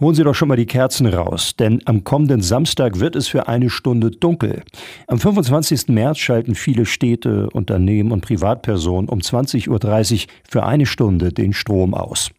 [0.00, 3.48] Holen Sie doch schon mal die Kerzen raus, denn am kommenden Samstag wird es für
[3.48, 4.62] eine Stunde dunkel.
[5.06, 5.88] Am 25.
[5.88, 11.92] März schalten viele Städte, Unternehmen und Privatpersonen um 20.30 Uhr für eine Stunde den Strom
[11.92, 12.30] aus.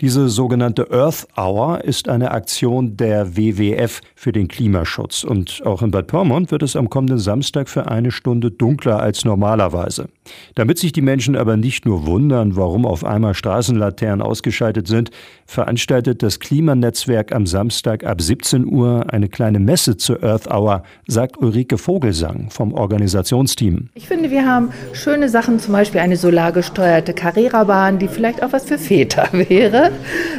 [0.00, 5.24] Diese sogenannte Earth Hour ist eine Aktion der WWF für den Klimaschutz.
[5.24, 9.24] Und auch in Bad Pyrmont wird es am kommenden Samstag für eine Stunde dunkler als
[9.24, 10.08] normalerweise.
[10.54, 15.10] Damit sich die Menschen aber nicht nur wundern, warum auf einmal Straßenlaternen ausgeschaltet sind,
[15.46, 21.38] veranstaltet das Klimanetzwerk am Samstag ab 17 Uhr eine kleine Messe zur Earth Hour, sagt
[21.38, 23.90] Ulrike Vogelsang vom Organisationsteam.
[23.94, 28.64] Ich finde, wir haben schöne Sachen, zum Beispiel eine solargesteuerte Carrera-Bahn, die vielleicht auch was
[28.64, 29.92] für Väter wäre wäre.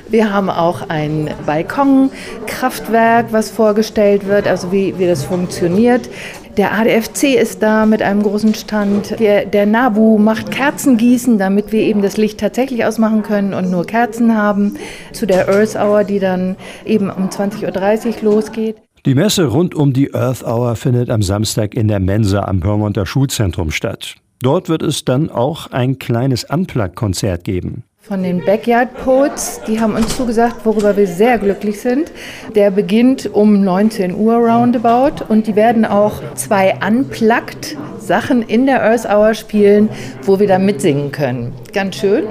[0.09, 6.09] Wir haben auch ein Balkonkraftwerk, was vorgestellt wird, also wie, wie das funktioniert.
[6.57, 9.19] Der ADFC ist da mit einem großen Stand.
[9.19, 13.85] Der, der, NABU macht Kerzengießen, damit wir eben das Licht tatsächlich ausmachen können und nur
[13.85, 14.77] Kerzen haben.
[15.11, 18.77] Zu der Earth Hour, die dann eben um 20.30 Uhr losgeht.
[19.05, 23.05] Die Messe rund um die Earth Hour findet am Samstag in der Mensa am Pyrmonter
[23.05, 24.15] Schulzentrum statt.
[24.41, 27.83] Dort wird es dann auch ein kleines Unplugged-Konzert geben.
[28.07, 32.11] Von den Backyard Poets, die haben uns zugesagt, worüber wir sehr glücklich sind.
[32.53, 38.83] Der beginnt um 19 Uhr roundabout und die werden auch zwei unplugged Sachen in der
[38.83, 39.89] Earth Hour spielen,
[40.21, 41.55] wo wir da mitsingen können.
[41.73, 42.25] Ganz schön.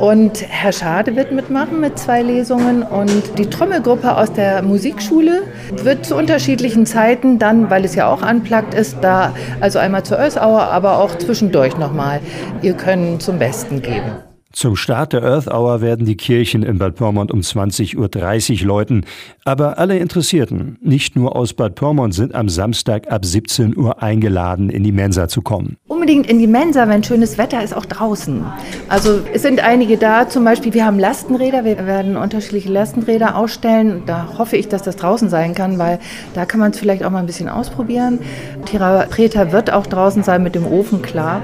[0.00, 5.44] Und Herr Schade wird mitmachen mit zwei Lesungen und die Trommelgruppe aus der Musikschule
[5.84, 10.18] wird zu unterschiedlichen Zeiten dann, weil es ja auch unplugged ist, da also einmal zur
[10.18, 12.18] Earth Hour, aber auch zwischendurch nochmal
[12.60, 14.31] ihr Können zum Besten geben.
[14.52, 19.06] Zum Start der Earth Hour werden die Kirchen in Bad Pyrmont um 20.30 Uhr läuten.
[19.46, 24.68] Aber alle Interessierten, nicht nur aus Bad Pyrmont, sind am Samstag ab 17 Uhr eingeladen,
[24.68, 25.78] in die Mensa zu kommen.
[25.88, 28.44] Unbedingt in die Mensa, wenn schönes Wetter ist, auch draußen.
[28.90, 34.02] Also es sind einige da, zum Beispiel, wir haben Lastenräder, wir werden unterschiedliche Lastenräder ausstellen.
[34.04, 35.98] Da hoffe ich, dass das draußen sein kann, weil
[36.34, 38.18] da kann man es vielleicht auch mal ein bisschen ausprobieren.
[38.66, 41.40] Therapreta wird auch draußen sein mit dem Ofen, klar.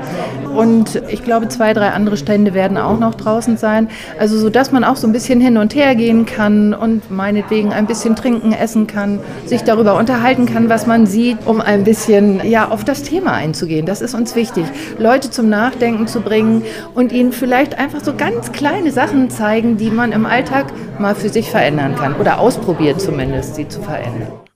[0.59, 3.89] Und ich glaube, zwei, drei andere Stände werden auch noch draußen sein.
[4.19, 7.73] Also so, dass man auch so ein bisschen hin und her gehen kann und meinetwegen
[7.73, 12.45] ein bisschen trinken, essen kann, sich darüber unterhalten kann, was man sieht, um ein bisschen
[12.45, 13.87] ja auf das Thema einzugehen.
[13.87, 14.65] Das ist uns wichtig,
[14.99, 19.93] Leute zum Nachdenken zu bringen und ihnen vielleicht einfach so ganz kleine Sachen zeigen, die
[19.93, 24.48] man im Alltag mal für sich verändern kann oder ausprobiert zumindest, sie zu verändern.